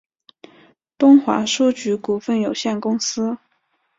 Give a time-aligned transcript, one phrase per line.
[0.97, 3.37] 东华书局股份有限公司